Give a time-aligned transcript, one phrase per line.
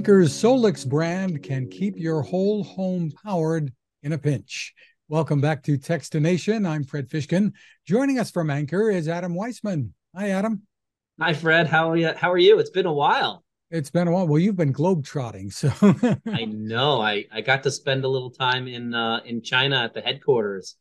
[0.00, 3.70] Anker's Solix brand can keep your whole home powered
[4.02, 4.72] in a pinch.
[5.08, 6.66] Welcome back to Techstination.
[6.66, 7.52] I'm Fred Fishkin.
[7.86, 9.92] Joining us from Anker is Adam Weissman.
[10.16, 10.62] Hi, Adam.
[11.20, 11.66] Hi, Fred.
[11.66, 12.14] How are you?
[12.16, 12.58] How are you?
[12.60, 13.44] It's been a while.
[13.70, 14.26] It's been a while.
[14.26, 15.70] Well, you've been globetrotting, so
[16.32, 17.02] I know.
[17.02, 20.76] I I got to spend a little time in uh, in China at the headquarters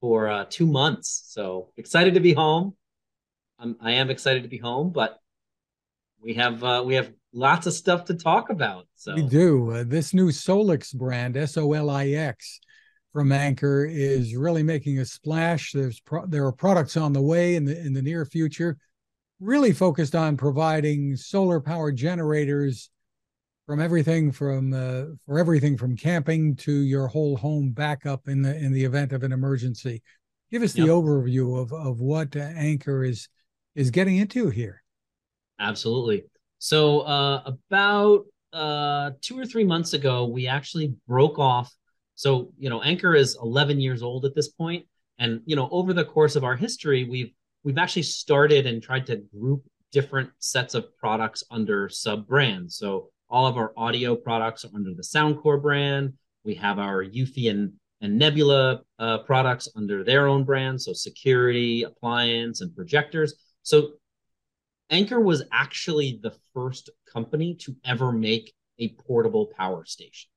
[0.00, 1.24] for uh, two months.
[1.26, 2.76] So excited to be home.
[3.58, 5.18] I'm, I am excited to be home, but
[6.22, 8.86] we have uh, we have lots of stuff to talk about.
[8.96, 9.70] So we do.
[9.72, 12.60] Uh, this new Solix brand, S O L I X,
[13.12, 15.72] from Anker is really making a splash.
[15.72, 18.76] There's pro- there are products on the way in the in the near future,
[19.40, 22.90] really focused on providing solar power generators
[23.66, 28.56] from everything from uh, for everything from camping to your whole home backup in the
[28.56, 30.02] in the event of an emergency.
[30.50, 30.90] Give us the yep.
[30.90, 33.28] overview of of what Anker is
[33.74, 34.82] is getting into here.
[35.60, 36.24] Absolutely.
[36.58, 41.72] So uh, about uh, two or three months ago, we actually broke off.
[42.14, 44.86] So you know, Anker is 11 years old at this point,
[45.18, 49.06] and you know, over the course of our history, we've we've actually started and tried
[49.06, 52.76] to group different sets of products under sub brands.
[52.76, 56.14] So all of our audio products are under the Soundcore brand.
[56.44, 60.80] We have our Eufy and, and Nebula uh, products under their own brand.
[60.80, 63.34] So security, appliance, and projectors.
[63.62, 63.92] So
[64.90, 70.28] Anker was actually the first company to ever make a portable power station.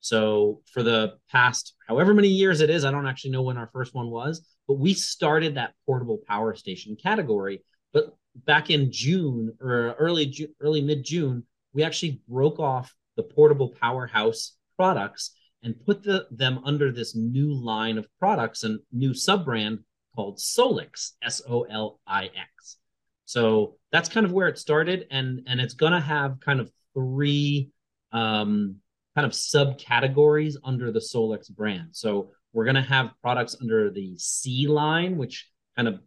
[0.00, 3.70] So for the past however many years it is, I don't actually know when our
[3.72, 7.62] first one was, but we started that portable power station category.
[7.92, 8.14] But
[8.46, 14.56] back in June or early early mid June, we actually broke off the portable powerhouse
[14.76, 19.80] products and put the, them under this new line of products and new sub brand
[20.14, 22.76] called Solix, S O L I X.
[23.28, 27.68] So that's kind of where it started, and and it's gonna have kind of three
[28.10, 28.76] um,
[29.14, 31.88] kind of subcategories under the Solix brand.
[31.92, 35.46] So we're gonna have products under the C line, which
[35.76, 36.00] kind of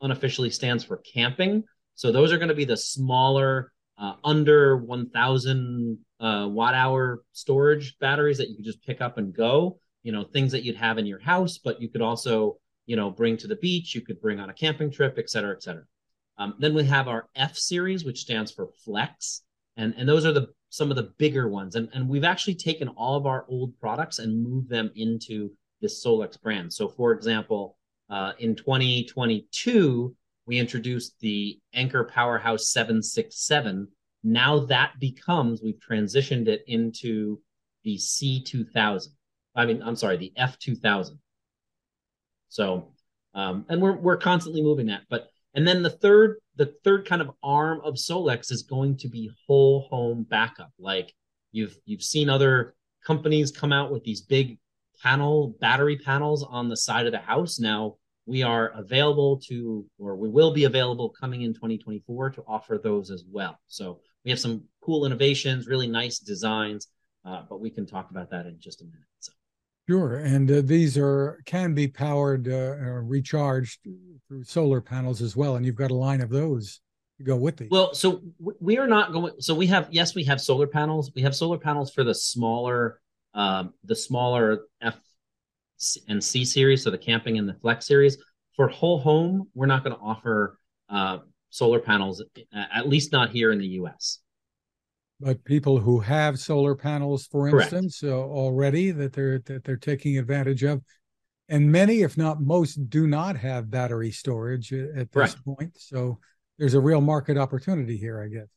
[0.00, 1.64] unofficially stands for camping.
[1.96, 7.98] So those are going to be the smaller, uh, under 1,000 uh, watt hour storage
[7.98, 9.78] batteries that you can just pick up and go.
[10.02, 12.56] You know, things that you'd have in your house, but you could also,
[12.86, 13.94] you know, bring to the beach.
[13.94, 15.84] You could bring on a camping trip, et cetera, et cetera.
[16.38, 19.42] Um, then we have our F series, which stands for Flex,
[19.76, 21.76] and and those are the some of the bigger ones.
[21.76, 25.50] And and we've actually taken all of our old products and moved them into
[25.80, 26.72] this Solix brand.
[26.72, 27.76] So, for example,
[28.08, 30.14] uh, in 2022,
[30.46, 33.88] we introduced the Anker Powerhouse 767.
[34.24, 37.40] Now that becomes we've transitioned it into
[37.84, 39.08] the C2000.
[39.54, 41.18] I mean, I'm sorry, the F2000.
[42.48, 42.92] So,
[43.34, 47.22] um, and we're we're constantly moving that, but and then the third, the third kind
[47.22, 50.72] of arm of Solix is going to be whole home backup.
[50.78, 51.12] Like
[51.50, 52.74] you've you've seen other
[53.04, 54.58] companies come out with these big
[55.02, 57.58] panel battery panels on the side of the house.
[57.58, 62.78] Now we are available to, or we will be available coming in 2024 to offer
[62.78, 63.58] those as well.
[63.66, 66.86] So we have some cool innovations, really nice designs,
[67.24, 69.00] uh, but we can talk about that in just a minute.
[69.18, 69.32] So.
[69.88, 73.80] Sure, and uh, these are can be powered, uh, recharged
[74.28, 76.80] through solar panels as well, and you've got a line of those
[77.18, 77.68] to go with these.
[77.70, 78.22] Well, so
[78.60, 79.34] we are not going.
[79.40, 81.10] So we have yes, we have solar panels.
[81.16, 83.00] We have solar panels for the smaller,
[83.34, 84.96] um, the smaller F
[86.06, 88.18] and C series, so the camping and the Flex series.
[88.54, 90.58] For whole home, we're not going to offer
[90.90, 91.18] uh,
[91.50, 92.22] solar panels,
[92.52, 94.20] at least not here in the U.S
[95.22, 97.72] but people who have solar panels, for Correct.
[97.72, 100.82] instance, uh, already that they're that they're taking advantage of,
[101.48, 105.72] and many, if not most, do not have battery storage at this point.
[105.76, 106.18] So
[106.58, 108.48] there's a real market opportunity here, I guess.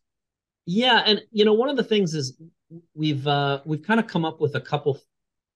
[0.65, 2.39] Yeah, and you know, one of the things is
[2.93, 4.99] we've uh, we've kind of come up with a couple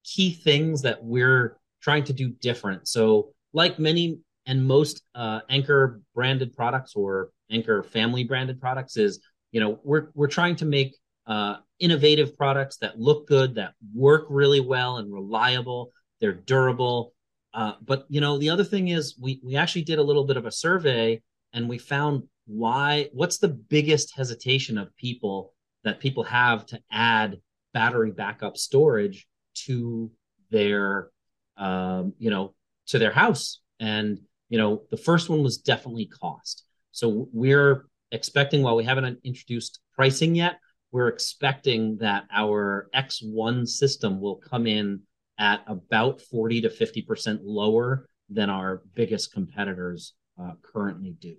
[0.03, 2.87] key things that we're trying to do different.
[2.87, 9.19] So, like many and most uh, Anker branded products or Anker family branded products, is
[9.51, 10.95] you know we're we're trying to make
[11.27, 15.91] uh, innovative products that look good that work really well and reliable.
[16.19, 17.13] They're durable.
[17.53, 20.37] Uh, but you know the other thing is we we actually did a little bit
[20.37, 21.21] of a survey
[21.53, 25.53] and we found why what's the biggest hesitation of people
[25.83, 27.37] that people have to add
[27.73, 30.11] battery backup storage to
[30.51, 31.09] their
[31.57, 32.53] um, you know
[32.87, 33.61] to their house?
[33.79, 34.19] And
[34.49, 36.65] you know the first one was definitely cost.
[36.91, 40.59] So we're expecting while we haven't introduced pricing yet,
[40.91, 45.01] we're expecting that our X1 system will come in
[45.37, 51.35] at about 40 to 50% lower than our biggest competitors uh, currently do.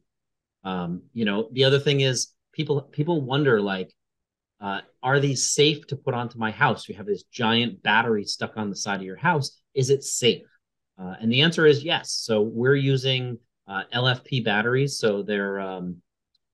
[0.65, 3.93] Um, you know, the other thing is people people wonder like,
[4.61, 6.89] uh, are these safe to put onto my house?
[6.89, 9.59] You have this giant battery stuck on the side of your house.
[9.75, 10.43] Is it safe?
[10.99, 12.13] Uh, and the answer is yes.
[12.13, 14.99] So we're using uh, LFP batteries.
[14.99, 16.03] So they're um,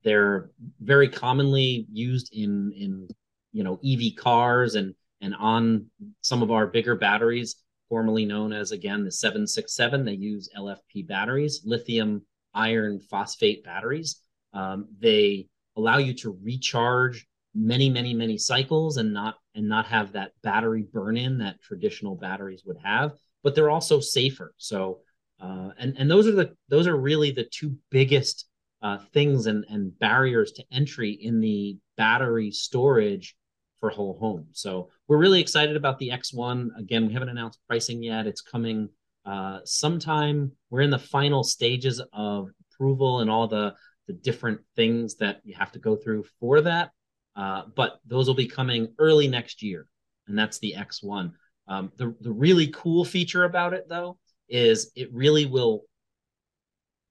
[0.07, 0.51] they're
[0.81, 3.09] very commonly used in in
[3.53, 5.87] you know EV cars and and on
[6.21, 7.57] some of our bigger batteries,
[7.89, 10.05] formerly known as again the 767.
[10.05, 12.23] They use LFP batteries, lithium
[12.55, 14.21] iron phosphate batteries.
[14.53, 20.13] Um, they allow you to recharge many many many cycles and not and not have
[20.13, 23.13] that battery burn in that traditional batteries would have
[23.43, 24.99] but they're also safer so
[25.41, 28.47] uh, and and those are the those are really the two biggest
[28.83, 33.37] uh, things and and barriers to entry in the battery storage
[33.81, 38.03] for whole home so we're really excited about the x1 again we haven't announced pricing
[38.03, 38.27] yet.
[38.27, 38.89] It's coming
[39.27, 40.53] uh, sometime.
[40.71, 43.75] We're in the final stages of approval and all the
[44.07, 46.93] the different things that you have to go through for that.
[47.35, 49.89] Uh, but those will be coming early next year,
[50.29, 51.33] and that's the X1.
[51.69, 54.19] Um, the the really cool feature about it though
[54.49, 55.83] is it really will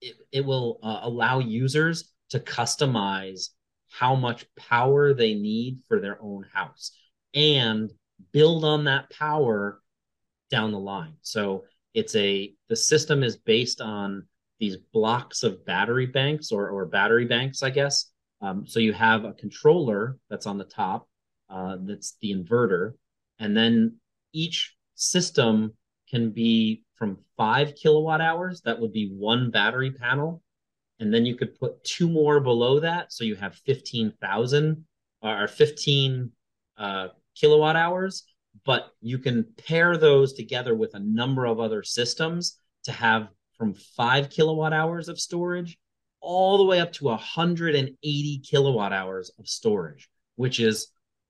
[0.05, 3.49] it, it will uh, allow users to customize
[3.89, 6.91] how much power they need for their own house
[7.33, 7.91] and
[8.31, 9.81] build on that power
[10.49, 11.13] down the line.
[11.21, 14.25] So it's a the system is based on
[14.59, 18.11] these blocks of battery banks or or battery banks, I guess,
[18.41, 21.07] um, so you have a controller that's on the top,
[21.49, 22.93] uh, that's the inverter,
[23.39, 23.97] and then
[24.33, 25.73] each system
[26.09, 28.61] can be from five kilowatt hours.
[28.61, 30.41] That would be one battery panel,
[30.99, 34.85] and then you could put two more below that, so you have fifteen thousand
[35.21, 36.31] or fifteen
[36.77, 38.23] uh, kilowatt hours.
[38.65, 43.27] But you can pair those together with a number of other systems to have
[43.57, 45.77] from five kilowatt hours of storage
[46.21, 50.87] all the way up to 180 kilowatt hours of storage, which is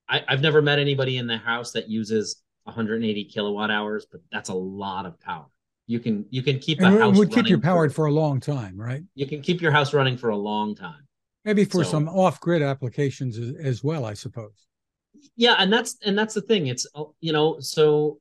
[0.08, 4.50] I, have never met anybody in the house that uses 180 kilowatt hours, but that's
[4.50, 5.48] a lot of power.
[5.88, 8.40] You can you can keep a house would keep you powered for, for, a long
[8.40, 9.04] time, right?
[9.14, 11.06] You can keep your house running for a long time.
[11.44, 14.66] Maybe for so, some off-grid applications as, as well, I suppose.
[15.36, 16.68] Yeah, and that's and that's the thing.
[16.68, 16.88] It's
[17.22, 18.20] you know so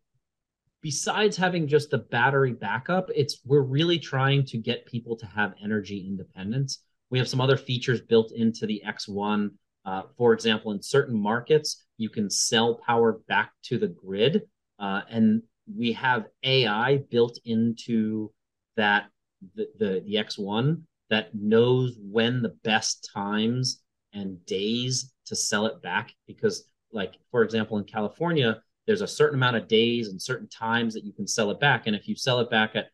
[0.84, 5.54] besides having just the battery backup, it's we're really trying to get people to have
[5.62, 6.80] energy independence.
[7.08, 9.50] We have some other features built into the X1.
[9.86, 14.42] Uh, for example, in certain markets, you can sell power back to the grid,
[14.78, 18.32] uh, and we have AI built into
[18.76, 19.06] that
[19.54, 23.82] the, the the X1 that knows when the best times
[24.12, 26.12] and days to sell it back.
[26.26, 30.94] Because, like for example, in California, there's a certain amount of days and certain times
[30.94, 31.86] that you can sell it back.
[31.86, 32.88] And if you sell it back at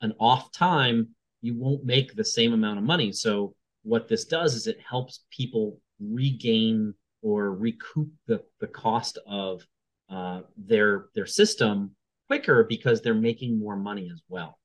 [0.00, 1.08] an off time,
[1.42, 3.12] you won't make the same amount of money.
[3.12, 9.66] So what this does is it helps people regain or recoup the, the cost of
[10.10, 11.94] uh, their their system
[12.30, 14.56] quicker because they're making more money as well.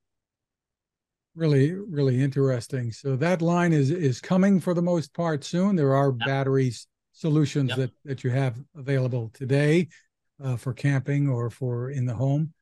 [1.34, 2.92] Really, really interesting.
[2.92, 5.74] So that line is is coming for the most part soon.
[5.74, 6.26] There are yep.
[6.26, 7.78] batteries solutions yep.
[7.78, 9.88] that that you have available today
[10.42, 12.52] uh, for camping or for in the home,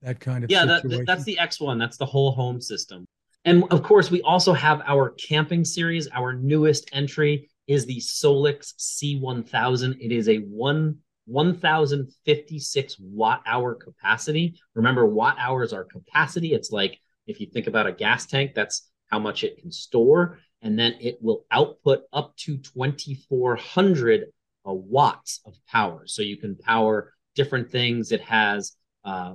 [0.00, 0.64] that kind of yeah.
[0.64, 1.78] That, that's the X1.
[1.78, 3.06] That's the whole home system.
[3.44, 6.08] And of course, we also have our camping series.
[6.08, 9.96] Our newest entry is the Solix C1000.
[10.00, 14.54] It is a one 1056 watt hour capacity.
[14.74, 16.54] Remember, watt hours are capacity.
[16.54, 20.38] It's like if you think about a gas tank, that's how much it can store.
[20.62, 24.24] And then it will output up to 2400
[24.66, 26.04] uh, watts of power.
[26.06, 28.12] So you can power different things.
[28.12, 28.72] It has
[29.04, 29.34] uh,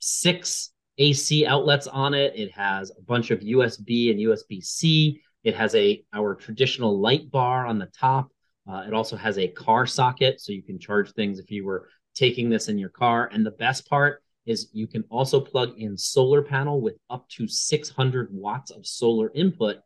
[0.00, 2.34] six AC outlets on it.
[2.36, 5.20] It has a bunch of USB and USB C.
[5.44, 8.30] It has a our traditional light bar on the top.
[8.68, 11.88] Uh, it also has a car socket, so you can charge things if you were
[12.14, 13.30] taking this in your car.
[13.32, 17.46] And the best part is you can also plug in solar panel with up to
[17.46, 19.78] 600 watts of solar input,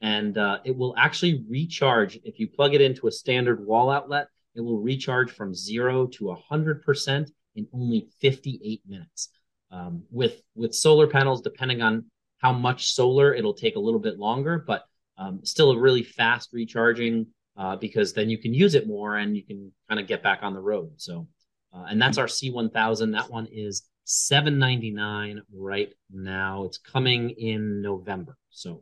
[0.00, 4.28] and uh, it will actually recharge if you plug it into a standard wall outlet.
[4.54, 9.28] It will recharge from zero to 100% in only 58 minutes.
[9.72, 12.06] Um, with with solar panels, depending on
[12.38, 14.84] how much solar, it'll take a little bit longer, but
[15.16, 17.26] um, still a really fast recharging
[17.60, 20.38] uh, because then you can use it more and you can kind of get back
[20.42, 20.90] on the road.
[20.96, 21.28] So,
[21.74, 23.12] uh, and that's our C1000.
[23.12, 26.64] That one is 799 right now.
[26.64, 28.38] It's coming in November.
[28.48, 28.80] So,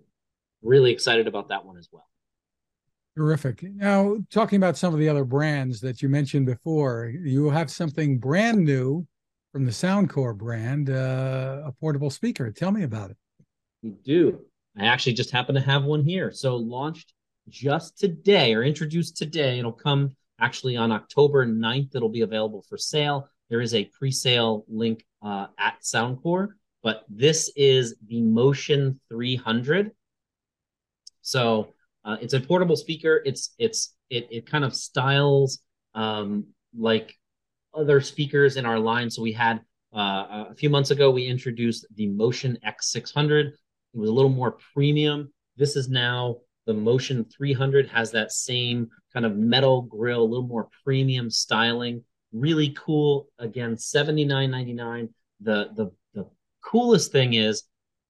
[0.63, 2.07] really excited about that one as well.
[3.17, 3.65] Terrific.
[3.65, 8.19] Now, talking about some of the other brands that you mentioned before, you have something
[8.19, 9.05] brand new
[9.51, 12.53] from the Soundcore brand, uh, a portable speaker.
[12.53, 13.17] Tell me about it.
[13.83, 14.39] We do.
[14.79, 16.31] I actually just happen to have one here.
[16.31, 17.13] So, launched
[17.49, 19.59] just today or introduced today.
[19.59, 23.29] It'll come Actually, on October 9th, it'll be available for sale.
[23.51, 26.51] There is a pre-sale link uh, at Soundcore,
[26.83, 29.91] but this is the Motion 300.
[31.23, 31.75] So
[32.05, 33.21] uh, it's a portable speaker.
[33.25, 35.59] It's it's it it kind of styles
[35.95, 37.15] um, like
[37.75, 39.11] other speakers in our line.
[39.11, 39.61] So we had
[39.93, 43.49] uh, a few months ago we introduced the Motion X600.
[43.49, 43.55] It
[43.95, 45.33] was a little more premium.
[45.57, 46.37] This is now
[46.69, 52.05] the Motion 300 has that same kind of metal grill, a little more premium styling.
[52.31, 53.29] Really cool.
[53.39, 55.09] Again, $79.99.
[55.41, 56.29] The the the
[56.63, 57.63] coolest thing is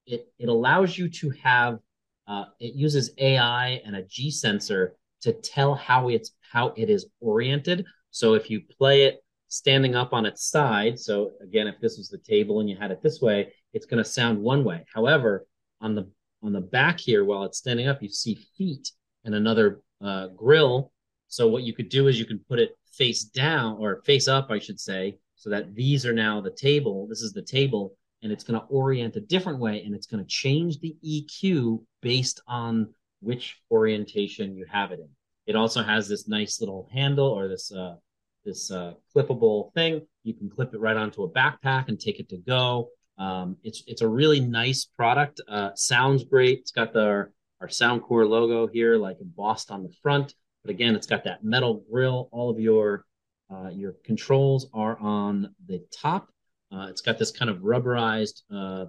[0.06, 1.78] it it allows you to have
[2.26, 7.06] uh, it uses AI and a G sensor to tell how it's how it is
[7.20, 7.86] oriented.
[8.10, 12.08] So if you play it standing up on its side, so again, if this was
[12.08, 14.84] the table and you had it this way, it's going to sound one way.
[14.92, 15.46] However,
[15.80, 16.10] on the
[16.42, 18.90] on the back here, while it's standing up, you see feet
[19.25, 20.92] and another uh, grill.
[21.28, 24.50] So what you could do is you can put it face down or face up,
[24.50, 27.07] I should say, so that these are now the table.
[27.09, 30.23] This is the table, and it's going to orient a different way, and it's going
[30.23, 35.09] to change the EQ based on which orientation you have it in.
[35.47, 37.97] It also has this nice little handle or this uh,
[38.45, 40.07] this uh, clippable thing.
[40.23, 42.88] You can clip it right onto a backpack and take it to go.
[43.18, 45.40] Um, it's it's a really nice product.
[45.48, 46.60] Uh, sounds great.
[46.60, 50.34] It's got the our, our Soundcore logo here, like embossed on the front.
[50.64, 52.28] But again, it's got that metal grill.
[52.30, 53.04] All of your
[53.50, 56.28] uh, your controls are on the top.
[56.72, 58.87] Uh, it's got this kind of rubberized uh,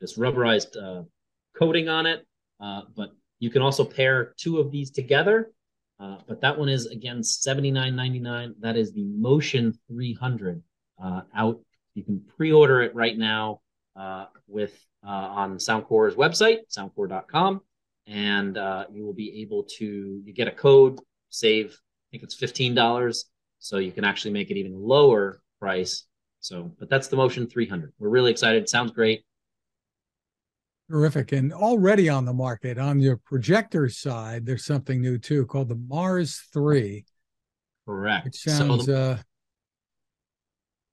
[0.00, 1.04] this rubberized uh,
[1.58, 2.26] coating on it.
[2.60, 5.52] Uh, but you can also pair two of these together.
[5.98, 8.54] but that one is again seventy nine ninety nine.
[8.60, 10.62] That is the Motion three hundred
[11.34, 11.60] out
[11.96, 13.60] you can pre-order it right now
[13.96, 17.62] uh, with uh, on Soundcore's website, soundcore.com,
[18.06, 21.00] and uh, you will be able to you get a code,
[21.30, 21.72] save.
[21.72, 23.24] I think it's fifteen dollars,
[23.58, 26.04] so you can actually make it even lower price.
[26.40, 27.92] So, but that's the Motion 300.
[27.98, 28.68] We're really excited.
[28.68, 29.24] Sounds great.
[30.88, 31.32] Terrific.
[31.32, 35.80] And already on the market on your projector side, there's something new too called the
[35.88, 37.04] Mars 3.
[37.84, 38.26] Correct.
[38.26, 39.18] Which sounds so the, uh,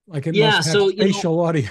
[0.07, 1.69] like it yeah, must have so spatial know, audio.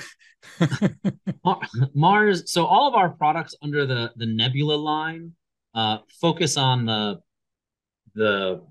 [1.95, 2.51] Mars.
[2.53, 5.33] So all of our products under the the Nebula line
[5.75, 7.21] uh, focus on the
[8.15, 8.63] the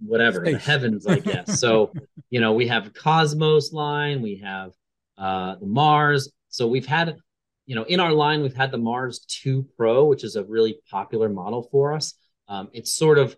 [0.00, 0.54] whatever Space.
[0.54, 1.60] the heavens, I guess.
[1.60, 1.92] so
[2.30, 4.72] you know we have Cosmos line, we have
[5.18, 6.30] uh, the Mars.
[6.48, 7.16] So we've had
[7.66, 10.78] you know in our line we've had the Mars Two Pro, which is a really
[10.90, 12.14] popular model for us.
[12.48, 13.36] Um, it's sort of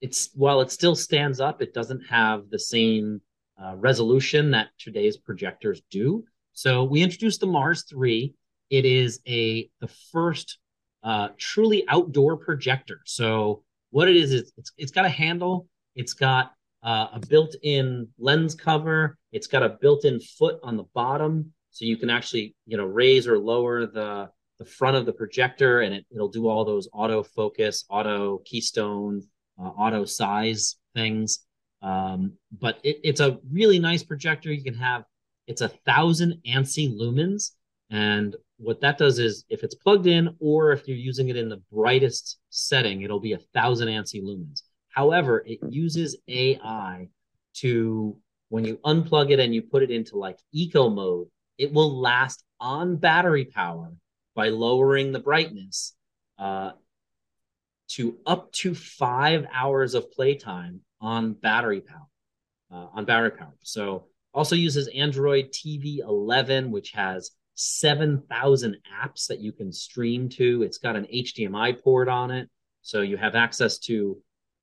[0.00, 3.20] it's while it still stands up, it doesn't have the same
[3.62, 6.24] uh, resolution that today's projectors do.
[6.52, 8.34] So we introduced the Mars 3.
[8.70, 10.58] It is a the first
[11.02, 13.00] uh, truly outdoor projector.
[13.04, 15.68] So what it is is it's, it's got a handle.
[15.94, 19.16] It's got uh, a built-in lens cover.
[19.32, 23.26] It's got a built-in foot on the bottom, so you can actually you know raise
[23.26, 27.22] or lower the the front of the projector, and it, it'll do all those auto
[27.22, 29.22] focus, auto keystone,
[29.60, 31.45] uh, auto size things.
[31.82, 34.52] Um, but it, it's a really nice projector.
[34.52, 35.04] You can have
[35.46, 37.52] it's a thousand ANSI lumens,
[37.90, 41.48] and what that does is if it's plugged in or if you're using it in
[41.48, 44.62] the brightest setting, it'll be a thousand ANSI lumens.
[44.88, 47.08] However, it uses AI
[47.56, 48.16] to
[48.48, 51.28] when you unplug it and you put it into like eco mode,
[51.58, 53.92] it will last on battery power
[54.34, 55.94] by lowering the brightness
[56.38, 56.72] uh,
[57.88, 62.08] to up to five hours of playtime on battery power.
[62.70, 63.54] Uh, on battery power.
[63.62, 70.62] So also uses Android TV 11, which has 7,000 apps that you can stream to.
[70.62, 72.50] It's got an HDMI port on it.
[72.82, 74.18] So you have access to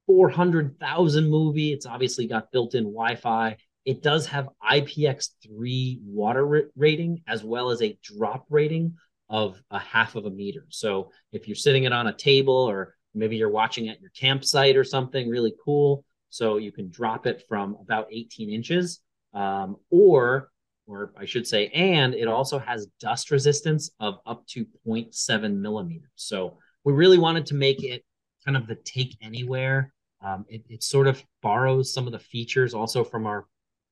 [0.08, 1.74] 400,000 movie.
[1.74, 3.58] It's obviously got built-in Wi-Fi.
[3.86, 8.96] It does have IPX3 water rating as well as a drop rating
[9.30, 10.66] of a half of a meter.
[10.70, 14.78] So if you're sitting it on a table or maybe you're watching at your campsite
[14.78, 19.02] or something really cool, so you can drop it from about 18 inches,
[19.36, 20.50] um, or
[20.88, 26.10] or I should say, and it also has dust resistance of up to 0.7 millimeters.
[26.16, 28.04] So we really wanted to make it
[28.44, 29.94] kind of the take anywhere.
[30.26, 33.46] Um, it, it sort of borrows some of the features also from our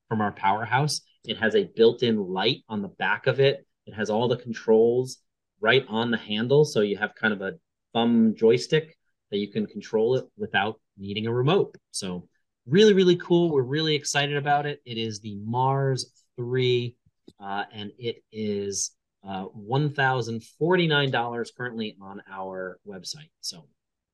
[0.10, 1.02] from our powerhouse.
[1.28, 3.68] It has a built-in light on the back of it.
[3.86, 5.20] It has all the controls
[5.60, 7.54] right on the handle, so you have kind of a
[7.94, 8.98] thumb joystick
[9.30, 11.78] that you can control it without needing a remote.
[11.92, 12.28] So
[12.72, 13.52] really, really cool.
[13.52, 14.82] We're really excited about it.
[14.86, 16.96] It is the Mars 3,
[17.40, 18.92] uh, and it is
[19.28, 23.30] uh, $1,049 currently on our website.
[23.42, 23.68] So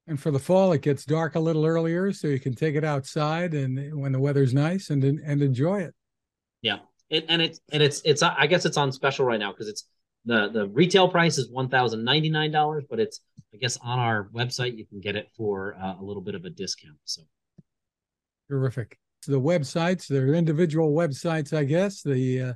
[0.07, 2.83] And for the fall, it gets dark a little earlier, so you can take it
[2.83, 5.93] outside and when the weather's nice and and enjoy it.
[6.61, 9.69] Yeah, it, and it's and it's it's I guess it's on special right now because
[9.69, 9.85] it's
[10.25, 13.21] the the retail price is one thousand ninety nine dollars, but it's
[13.53, 16.43] I guess on our website you can get it for uh, a little bit of
[16.43, 16.97] a discount.
[17.05, 17.21] So
[18.49, 18.97] terrific.
[19.21, 22.01] So the websites, they're individual websites, I guess.
[22.01, 22.53] The uh,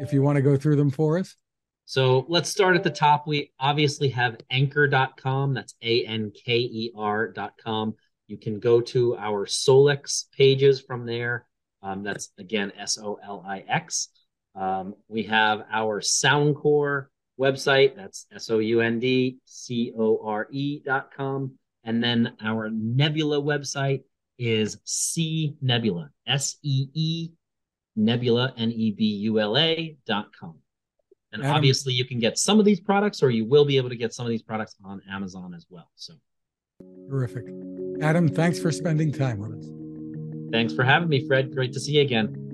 [0.00, 1.36] if you want to go through them for us.
[1.84, 3.26] So let's start at the top.
[3.26, 5.54] We obviously have anker.com.
[5.54, 7.94] That's A N K E R.com.
[8.26, 11.46] You can go to our Solix pages from there.
[11.82, 14.08] Um, that's again S O L I X.
[14.54, 17.06] Um, we have our Soundcore
[17.40, 17.96] website.
[17.96, 21.52] That's S O U N D C O R E dot com.
[21.84, 24.02] And then our Nebula website
[24.38, 27.30] is C Nebula, S E E
[27.96, 30.54] Nebula, N E B U L A dot com.
[31.32, 33.90] And Adam, obviously, you can get some of these products, or you will be able
[33.90, 35.90] to get some of these products on Amazon as well.
[35.96, 36.14] So
[37.08, 37.44] terrific.
[38.00, 39.70] Adam, thanks for spending time with us.
[40.52, 41.54] Thanks for having me, Fred.
[41.54, 42.47] Great to see you again.